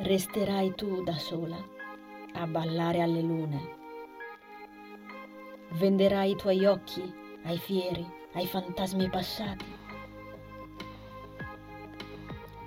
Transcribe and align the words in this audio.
resterai 0.00 0.76
tu 0.76 1.02
da 1.02 1.18
sola 1.18 1.56
a 2.34 2.46
ballare 2.46 3.02
alle 3.02 3.20
lune. 3.20 3.76
Venderai 5.70 6.30
i 6.30 6.36
tuoi 6.36 6.64
occhi 6.66 7.02
ai 7.42 7.58
fieri, 7.58 8.06
ai 8.34 8.46
fantasmi 8.46 9.08
passati. 9.10 9.64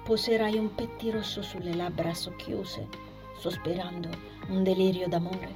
Poserai 0.03 0.57
un 0.57 0.75
pettirosso 0.75 1.41
sulle 1.41 1.73
labbra 1.73 2.13
socchiuse, 2.13 2.89
sospirando 3.37 4.09
un 4.49 4.63
delirio 4.63 5.07
d'amore. 5.07 5.55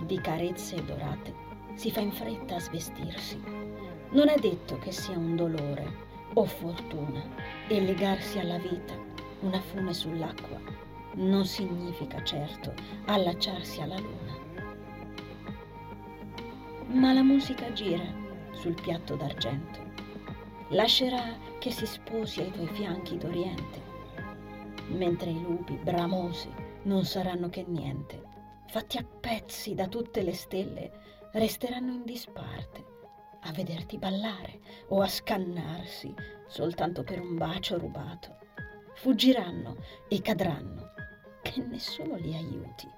Di 0.00 0.20
carezze 0.20 0.84
dorate 0.84 1.34
si 1.74 1.90
fa 1.90 2.00
in 2.00 2.12
fretta 2.12 2.56
a 2.56 2.60
svestirsi. 2.60 3.42
Non 4.10 4.28
è 4.28 4.38
detto 4.38 4.76
che 4.76 4.92
sia 4.92 5.16
un 5.16 5.36
dolore 5.36 6.04
o 6.34 6.44
fortuna 6.44 7.22
e 7.66 7.80
legarsi 7.80 8.38
alla 8.38 8.58
vita 8.58 9.05
una 9.46 9.60
fune 9.60 9.94
sull'acqua 9.94 10.60
non 11.14 11.44
significa 11.46 12.22
certo 12.24 12.74
allacciarsi 13.06 13.80
alla 13.80 13.98
luna. 13.98 14.34
Ma 16.88 17.12
la 17.12 17.22
musica 17.22 17.72
gira 17.72 18.04
sul 18.52 18.74
piatto 18.74 19.14
d'argento. 19.14 19.84
Lascerà 20.70 21.38
che 21.60 21.70
si 21.70 21.86
sposi 21.86 22.40
ai 22.40 22.50
tuoi 22.50 22.66
fianchi 22.66 23.16
d'oriente, 23.16 23.80
mentre 24.88 25.30
i 25.30 25.40
lupi 25.40 25.74
bramosi 25.74 26.50
non 26.82 27.04
saranno 27.04 27.48
che 27.48 27.64
niente, 27.68 28.22
fatti 28.66 28.98
a 28.98 29.04
pezzi 29.04 29.74
da 29.74 29.86
tutte 29.86 30.22
le 30.22 30.34
stelle, 30.34 30.90
resteranno 31.32 31.92
in 31.92 32.04
disparte 32.04 32.84
a 33.42 33.52
vederti 33.52 33.96
ballare 33.96 34.58
o 34.88 35.00
a 35.00 35.06
scannarsi 35.06 36.12
soltanto 36.48 37.04
per 37.04 37.20
un 37.20 37.36
bacio 37.36 37.78
rubato 37.78 38.38
fuggiranno 38.96 39.76
e 40.08 40.22
cadranno, 40.22 40.92
che 41.42 41.60
nessuno 41.60 42.16
li 42.16 42.34
aiuti. 42.34 42.88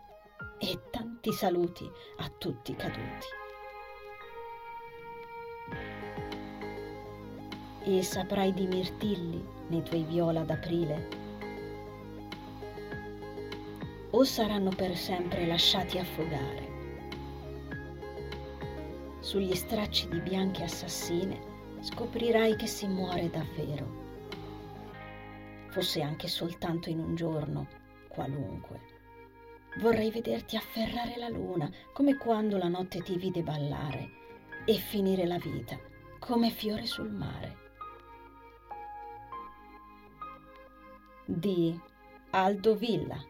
E 0.61 0.81
tanti 0.91 1.33
saluti 1.33 1.89
a 2.19 2.31
tutti 2.39 2.73
i 2.73 2.77
caduti. 2.77 3.27
E 7.85 8.03
saprai 8.03 8.53
di 8.53 8.67
mirtilli 8.67 9.45
nei 9.69 9.83
tuoi 9.83 10.03
viola 10.05 10.43
d'aprile? 10.43 11.09
O 14.11 14.25
saranno 14.25 14.71
per 14.71 14.97
sempre 14.97 15.47
lasciati 15.47 15.99
affogare? 15.99 16.67
Sugli 19.21 19.55
stracci 19.55 20.09
di 20.09 20.21
bianche 20.21 20.63
assassine 20.63 21.57
scoprirai 21.81 22.57
che 22.57 22.67
si 22.67 22.87
muore 22.87 23.29
davvero 23.31 24.08
fosse 25.69 26.03
anche 26.03 26.29
soltanto 26.29 26.91
in 26.91 26.99
un 26.99 27.15
giorno 27.15 27.69
qualunque. 28.09 28.97
Vorrei 29.81 30.11
vederti 30.11 30.57
afferrare 30.57 31.17
la 31.17 31.29
luna 31.29 31.71
come 31.93 32.17
quando 32.17 32.57
la 32.57 32.69
notte 32.69 33.01
ti 33.03 33.17
vide 33.17 33.43
ballare 33.43 34.11
e 34.65 34.75
finire 34.75 35.25
la 35.25 35.39
vita 35.39 35.79
come 36.19 36.51
fiore 36.51 36.85
sul 36.85 37.11
mare. 37.11 37.67
Di 41.25 41.79
Aldo 42.31 42.75
Villa 42.75 43.23